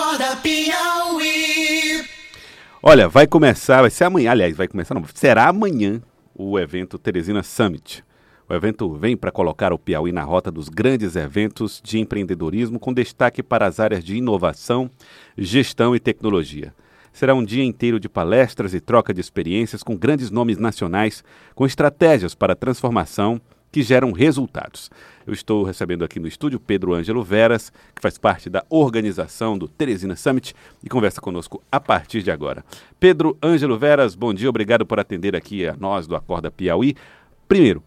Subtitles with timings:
[0.00, 2.02] Acorda Piauí.
[2.82, 6.00] Olha, vai começar, vai ser amanhã, aliás, vai começar, não, será amanhã
[6.34, 8.02] o evento Teresina Summit.
[8.48, 12.94] O evento vem para colocar o Piauí na rota dos grandes eventos de empreendedorismo, com
[12.94, 14.90] destaque para as áreas de inovação,
[15.36, 16.74] gestão e tecnologia.
[17.12, 21.22] Será um dia inteiro de palestras e troca de experiências com grandes nomes nacionais,
[21.54, 23.38] com estratégias para transformação
[23.70, 24.90] que geram resultados.
[25.26, 29.68] Eu estou recebendo aqui no estúdio Pedro Ângelo Veras, que faz parte da organização do
[29.68, 32.64] Teresina Summit e conversa conosco a partir de agora.
[32.98, 36.96] Pedro Ângelo Veras, bom dia, obrigado por atender aqui a nós do Acorda Piauí.
[37.46, 37.82] Primeiro,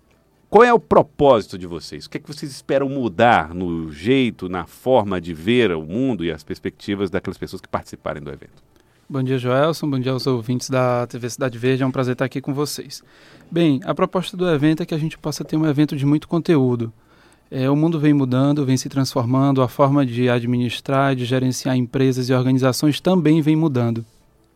[0.50, 2.06] qual é o propósito de vocês?
[2.06, 6.24] O que é que vocês esperam mudar no jeito, na forma de ver o mundo
[6.24, 8.64] e as perspectivas daquelas pessoas que participarem do evento?
[9.14, 9.88] Bom dia, Joelson.
[9.88, 11.84] Bom dia aos ouvintes da TV Cidade Verde.
[11.84, 13.04] É um prazer estar aqui com vocês.
[13.52, 16.28] Bem, a proposta do evento é que a gente possa ter um evento de muito
[16.28, 16.92] conteúdo.
[17.52, 22.28] É, o mundo vem mudando, vem se transformando, a forma de administrar, de gerenciar empresas
[22.28, 24.04] e organizações também vem mudando.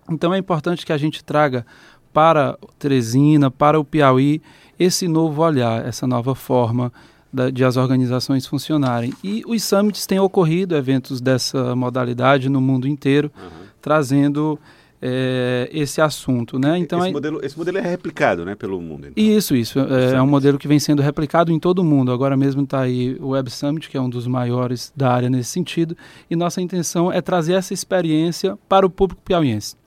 [0.10, 1.64] Então é importante que a gente traga
[2.12, 4.42] para Teresina, para o Piauí,
[4.80, 6.92] esse novo olhar, essa nova forma
[7.32, 9.14] da, de as organizações funcionarem.
[9.24, 13.67] E os summits têm ocorrido, eventos dessa modalidade no mundo inteiro, uhum.
[13.88, 14.60] Trazendo
[15.02, 16.78] é, esse assunto, né?
[16.78, 19.08] Então esse, modelo, esse modelo é replicado, né, pelo mundo.
[19.08, 19.24] Então.
[19.24, 22.12] Isso, isso é, é, um modelo que vem sendo replicado em todo o mundo.
[22.12, 25.52] Agora mesmo está aí o Web Summit, que é um dos maiores da área nesse
[25.52, 25.96] sentido,
[26.30, 29.78] e nossa intenção é trazer essa experiência para o público piauiense,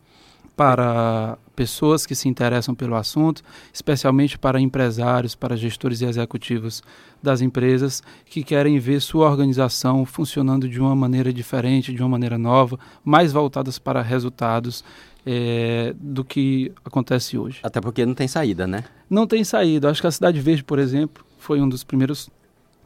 [0.57, 6.83] para pessoas que se interessam pelo assunto, especialmente para empresários, para gestores e executivos
[7.23, 12.39] das empresas que querem ver sua organização funcionando de uma maneira diferente, de uma maneira
[12.39, 14.83] nova, mais voltadas para resultados
[15.27, 17.61] é, do que acontece hoje.
[17.63, 18.85] Até porque não tem saída, né?
[19.11, 19.91] Não tem saída.
[19.91, 22.31] Acho que a Cidade Verde, por exemplo, foi um dos primeiros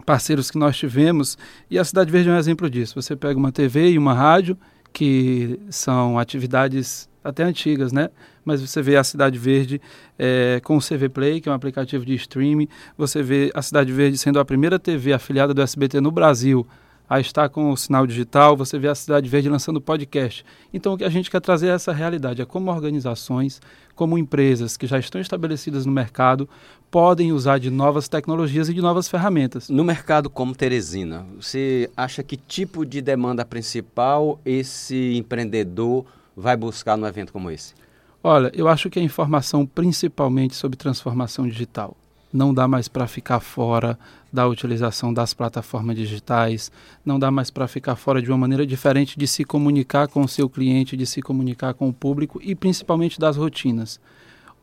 [0.04, 1.38] parceiros que nós tivemos
[1.70, 3.00] e a Cidade Verde é um exemplo disso.
[3.00, 4.58] Você pega uma TV e uma rádio
[4.92, 8.10] que são atividades até antigas, né?
[8.44, 9.80] Mas você vê a Cidade Verde
[10.18, 12.68] é, com o CV Play, que é um aplicativo de streaming.
[12.96, 16.66] Você vê a Cidade Verde sendo a primeira TV afiliada do SBT no Brasil
[17.08, 18.56] a estar com o sinal digital.
[18.56, 20.44] Você vê a Cidade Verde lançando podcast.
[20.72, 22.42] Então, o que a gente quer trazer é essa realidade.
[22.42, 23.60] É como organizações,
[23.94, 26.48] como empresas que já estão estabelecidas no mercado,
[26.90, 29.68] podem usar de novas tecnologias e de novas ferramentas.
[29.68, 36.04] No mercado como Teresina, você acha que tipo de demanda principal esse empreendedor
[36.36, 37.74] vai buscar num evento como esse?
[38.22, 41.96] Olha, eu acho que a informação principalmente sobre transformação digital.
[42.32, 43.98] Não dá mais para ficar fora
[44.32, 46.72] da utilização das plataformas digitais,
[47.04, 50.28] não dá mais para ficar fora de uma maneira diferente de se comunicar com o
[50.28, 54.00] seu cliente, de se comunicar com o público e principalmente das rotinas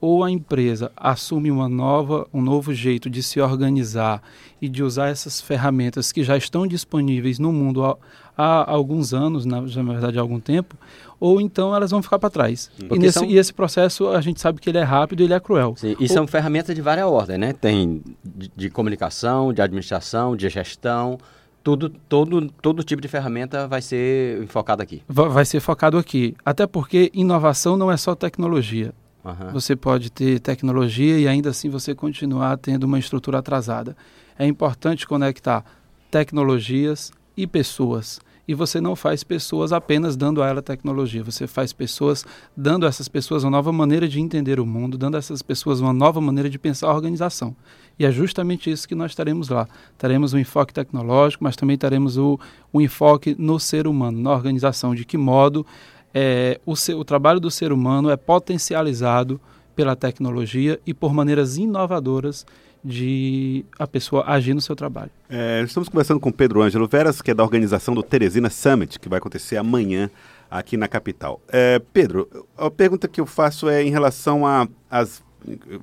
[0.02, 4.22] ou a empresa assume uma nova, um novo jeito de se organizar
[4.60, 7.96] e de usar essas ferramentas que já estão disponíveis no mundo há,
[8.36, 10.76] há alguns anos, na, na, verdade há algum tempo,
[11.20, 12.72] ou então elas vão ficar para trás.
[12.80, 13.26] E, nesse, são...
[13.26, 15.76] e, esse processo a gente sabe que ele é rápido e ele é cruel.
[15.78, 16.10] Sim, e ou...
[16.10, 17.54] são ferramentas de várias ordens, né?
[17.54, 21.20] Tem de, de comunicação, de administração, de gestão,
[21.64, 25.04] tudo, todo, todo tipo de ferramenta vai ser enfocado aqui.
[25.08, 26.36] Vai ser focado aqui.
[26.44, 28.94] Até porque inovação não é só tecnologia.
[29.24, 29.52] Uhum.
[29.54, 33.96] Você pode ter tecnologia e ainda assim você continuar tendo uma estrutura atrasada.
[34.38, 35.64] É importante conectar
[36.10, 38.20] tecnologias e pessoas.
[38.48, 42.26] E você não faz pessoas apenas dando a ela tecnologia, você faz pessoas
[42.58, 45.80] dando a essas pessoas uma nova maneira de entender o mundo, dando a essas pessoas
[45.80, 47.56] uma nova maneira de pensar a organização.
[47.98, 49.68] E é justamente isso que nós teremos lá.
[49.98, 52.38] Teremos um enfoque tecnológico, mas também teremos o,
[52.74, 55.66] o enfoque no ser humano, na organização, de que modo
[56.14, 59.40] é, o, seu, o trabalho do ser humano é potencializado
[59.76, 62.46] pela tecnologia e por maneiras inovadoras
[62.84, 65.12] de a pessoa agir no seu trabalho.
[65.30, 69.08] É, estamos conversando com Pedro Ângelo Veras, que é da organização do Teresina Summit, que
[69.08, 70.10] vai acontecer amanhã
[70.50, 71.40] aqui na capital.
[71.48, 75.24] É, Pedro, a pergunta que eu faço é em relação a as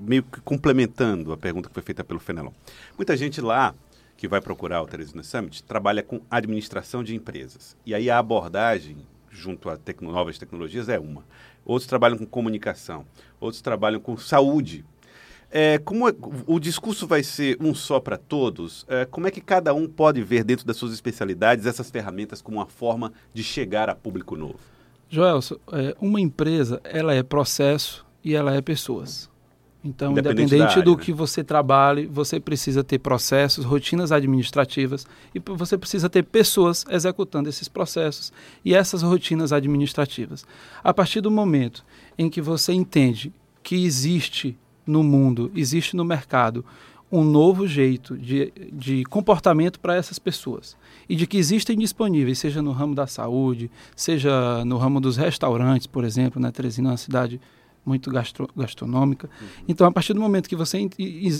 [0.01, 2.53] meio que complementando a pergunta que foi feita pelo Fenelon.
[2.97, 3.75] Muita gente lá
[4.17, 7.77] que vai procurar o Teresina Summit trabalha com administração de empresas.
[7.85, 8.99] E aí a abordagem
[9.39, 11.25] junto a tecno, novas tecnologias é uma.
[11.65, 13.07] Outros trabalham com comunicação,
[13.41, 14.85] outros trabalham com saúde.
[15.51, 16.15] É, como é,
[16.47, 20.23] o discurso vai ser um só para todos, é, como é que cada um pode
[20.23, 24.59] ver dentro das suas especialidades essas ferramentas como uma forma de chegar a público novo?
[25.09, 29.31] Joelson, é, uma empresa ela é processo e ela é pessoas.
[29.85, 31.03] Então, independente, independente área, do né?
[31.03, 37.49] que você trabalhe, você precisa ter processos, rotinas administrativas e você precisa ter pessoas executando
[37.49, 38.33] esses processos
[38.65, 40.45] e essas rotinas administrativas.
[40.83, 41.85] A partir do momento
[42.19, 43.33] em que você entende
[43.63, 46.65] que existe no mundo, existe no mercado
[47.11, 50.77] um novo jeito de, de comportamento para essas pessoas.
[51.09, 55.87] E de que existem disponíveis, seja no ramo da saúde, seja no ramo dos restaurantes,
[55.87, 56.51] por exemplo, né?
[56.51, 57.41] Teresina é uma cidade
[57.89, 59.29] muito gastro, gastronômica.
[59.41, 59.49] Uhum.
[59.67, 60.79] Então, a partir do momento que você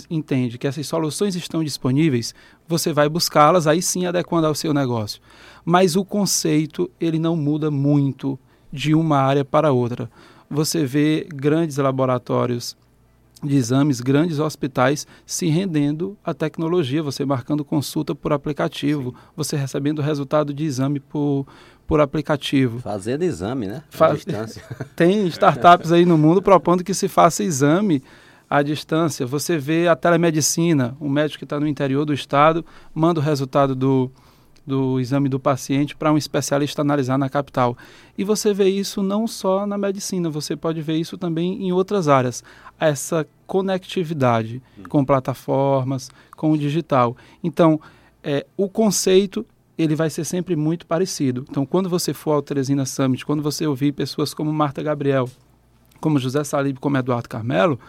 [0.09, 2.33] entende que essas soluções estão disponíveis,
[2.67, 5.21] você vai buscá-las, aí sim adequando ao seu negócio.
[5.63, 8.37] Mas o conceito, ele não muda muito
[8.73, 10.09] de uma área para outra.
[10.49, 12.75] Você vê grandes laboratórios
[13.43, 19.15] de exames, grandes hospitais se rendendo à tecnologia, você marcando consulta por aplicativo, Sim.
[19.35, 21.45] você recebendo resultado de exame por,
[21.89, 22.77] por aplicativo.
[22.81, 23.81] Fazendo exame, né?
[24.13, 24.63] Distância.
[24.95, 28.03] Tem startups aí no mundo propondo que se faça exame
[28.47, 29.25] à distância.
[29.25, 32.63] Você vê a telemedicina, um médico que está no interior do estado
[32.93, 34.11] manda o resultado do,
[34.67, 37.75] do exame do paciente para um especialista analisar na capital.
[38.15, 42.07] E você vê isso não só na medicina, você pode ver isso também em outras
[42.07, 42.43] áreas.
[42.79, 44.83] Essa conectividade hum.
[44.87, 47.17] com plataformas, com o digital.
[47.43, 47.81] Então,
[48.23, 49.43] é, o conceito
[49.79, 51.45] ele vai ser sempre muito parecido.
[51.49, 55.29] Então, quando você for ao Teresina Summit, quando você ouvir pessoas como Marta Gabriel,
[56.01, 57.79] como José Salib, como Eduardo Carmelo,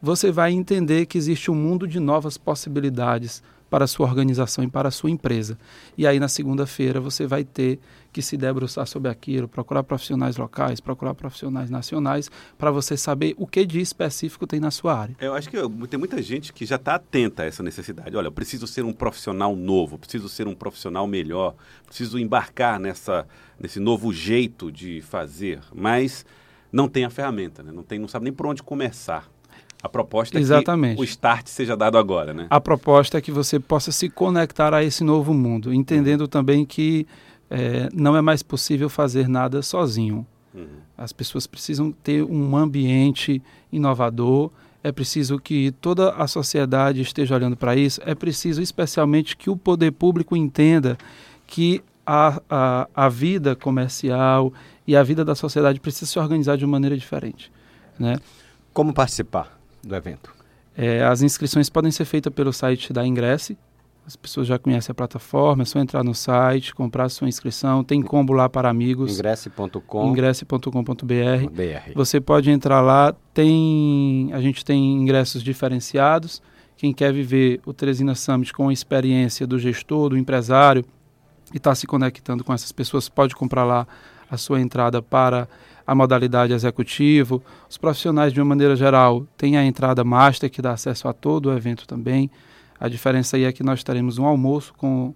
[0.00, 4.68] você vai entender que existe um mundo de novas possibilidades para a sua organização e
[4.68, 5.56] para a sua empresa.
[5.96, 7.78] E aí, na segunda-feira, você vai ter
[8.12, 12.28] que se debruçar sobre aquilo, procurar profissionais locais, procurar profissionais nacionais,
[12.58, 15.16] para você saber o que de específico tem na sua área.
[15.20, 15.56] Eu acho que
[15.88, 18.16] tem muita gente que já está atenta a essa necessidade.
[18.16, 21.54] Olha, eu preciso ser um profissional novo, preciso ser um profissional melhor,
[21.86, 23.26] preciso embarcar nessa,
[23.58, 26.26] nesse novo jeito de fazer, mas
[26.72, 27.70] não tem a ferramenta, né?
[27.72, 29.28] não, tem, não sabe nem por onde começar.
[29.82, 30.96] A proposta é Exatamente.
[30.96, 32.46] que o start seja dado agora, né?
[32.50, 37.06] A proposta é que você possa se conectar a esse novo mundo, entendendo também que
[37.50, 40.26] é, não é mais possível fazer nada sozinho.
[40.54, 40.66] Uhum.
[40.98, 43.42] As pessoas precisam ter um ambiente
[43.72, 44.50] inovador,
[44.82, 49.56] é preciso que toda a sociedade esteja olhando para isso, é preciso especialmente que o
[49.56, 50.96] poder público entenda
[51.46, 54.52] que a, a, a vida comercial
[54.86, 57.52] e a vida da sociedade precisa se organizar de uma maneira diferente.
[57.98, 58.18] Né?
[58.72, 59.59] Como participar?
[59.82, 60.32] Do evento?
[60.76, 63.58] É, as inscrições podem ser feitas pelo site da Ingresse.
[64.06, 67.84] As pessoas já conhecem a plataforma, é só entrar no site, comprar sua inscrição.
[67.84, 69.14] Tem combo lá para amigos.
[69.14, 70.08] Ingresse.com.
[70.08, 71.94] Ingresse.com.br.
[71.94, 73.14] Você pode entrar lá.
[73.32, 76.42] Tem, a gente tem ingressos diferenciados.
[76.76, 80.84] Quem quer viver o Teresina Summit com a experiência do gestor, do empresário
[81.52, 83.86] e está se conectando com essas pessoas, pode comprar lá
[84.30, 85.48] a sua entrada para
[85.86, 87.42] a modalidade executivo.
[87.68, 91.46] Os profissionais, de uma maneira geral, têm a entrada master, que dá acesso a todo
[91.46, 92.30] o evento também.
[92.78, 95.12] A diferença aí é que nós teremos um almoço com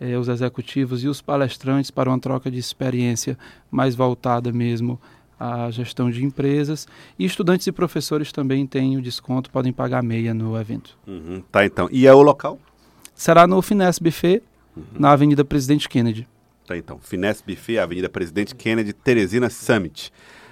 [0.00, 3.38] eh, os executivos e os palestrantes para uma troca de experiência
[3.70, 4.98] mais voltada mesmo
[5.38, 6.88] à gestão de empresas.
[7.18, 10.96] E estudantes e professores também têm o desconto, podem pagar meia no evento.
[11.06, 11.88] Uhum, tá, então.
[11.92, 12.58] E é o local?
[13.14, 14.42] Será no Finesse Buffet,
[14.76, 14.84] uhum.
[14.98, 16.26] na Avenida Presidente Kennedy.
[16.66, 16.98] Tá, então.
[16.98, 20.10] Finesse Buffet, Avenida Presidente Kennedy, Teresina Summit.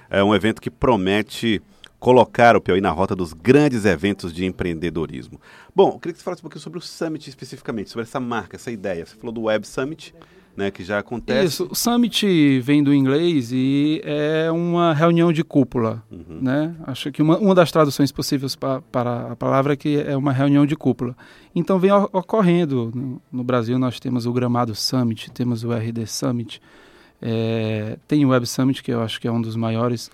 [0.09, 1.61] É um evento que promete
[1.99, 5.39] colocar o Piauí na rota dos grandes eventos de empreendedorismo.
[5.73, 8.57] Bom, eu queria que você falasse um pouquinho sobre o Summit especificamente, sobre essa marca,
[8.57, 9.05] essa ideia.
[9.05, 10.13] Você falou do Web Summit,
[10.55, 11.45] né, que já acontece.
[11.45, 16.22] Isso, o Summit vem do inglês e é uma reunião de cúpula, uhum.
[16.43, 16.75] Né?
[16.85, 20.33] Acho que uma, uma das traduções possíveis pa, para a palavra é que é uma
[20.33, 21.15] reunião de cúpula.
[21.55, 26.61] Então vem ocorrendo, no, no, Brasil nós temos o Gramado Summit, temos o RD Summit,
[27.21, 30.11] é, tem o Web Summit, que eu acho que é um dos maiores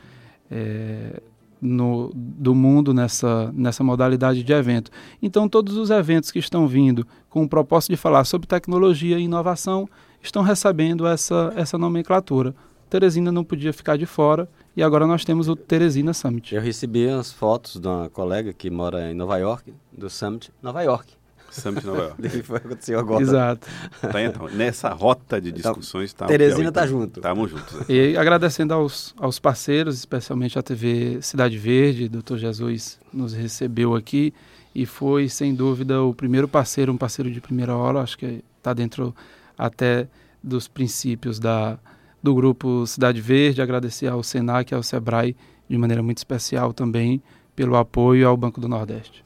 [0.51, 1.19] é,
[1.59, 4.91] no, do mundo nessa, nessa modalidade de evento.
[5.24, 9.24] Então todos os eventos que estão vindo com o propósito de falar sobre tecnologia e
[9.24, 9.89] inovação
[10.21, 12.53] estão recebendo essa, essa nomenclatura.
[12.88, 14.48] Teresina não podia ficar de fora
[14.79, 16.55] e agora nós temos o Teresina Summit.
[16.55, 20.81] Eu recebi as fotos de uma colega que mora em Nova York, do Summit Nova
[20.81, 21.12] York.
[21.51, 22.29] Summit Nova York.
[22.43, 23.21] foi aconteceu agora.
[23.21, 23.67] Exato.
[24.00, 27.19] Tá, então, nessa rota de então, discussões então, tá Teresina está junto.
[27.19, 27.74] Estamos juntos.
[27.74, 27.86] Né?
[27.89, 32.38] E agradecendo aos, aos parceiros, especialmente a TV Cidade Verde, Dr.
[32.38, 34.33] Jesus nos recebeu aqui
[34.74, 38.74] e foi, sem dúvida, o primeiro parceiro, um parceiro de primeira hora, acho que está
[38.74, 39.13] dentro
[39.57, 40.07] até
[40.41, 41.77] dos princípios da,
[42.21, 45.35] do grupo Cidade Verde, agradecer ao Senac e ao Sebrae
[45.69, 47.21] de maneira muito especial também
[47.55, 49.23] pelo apoio ao Banco do Nordeste.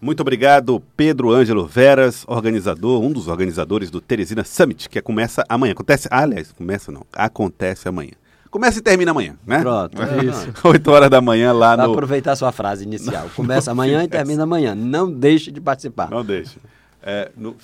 [0.00, 5.72] Muito obrigado, Pedro Ângelo Veras, organizador, um dos organizadores do Teresina Summit, que começa amanhã.
[5.72, 8.10] Acontece, ah, aliás, começa não, acontece amanhã.
[8.50, 9.60] Começa e termina amanhã, né?
[9.60, 10.02] Pronto.
[10.02, 10.52] É isso.
[10.62, 11.92] 8 horas da manhã lá Vai no...
[11.92, 13.30] aproveitar a sua frase inicial.
[13.34, 14.74] Começa amanhã e termina amanhã.
[14.74, 16.10] Não deixe de participar.
[16.10, 16.58] Não deixe.
[17.02, 17.56] É, no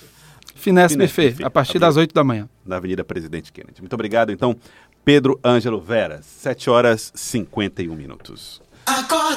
[0.59, 2.47] Finesse Buffet, a partir das 8 da manhã.
[2.65, 3.81] Na Avenida Presidente Kennedy.
[3.81, 4.55] Muito obrigado, então,
[5.03, 8.61] Pedro Ângelo Veras, 7 horas e 51 minutos.
[8.85, 9.29] Acorda!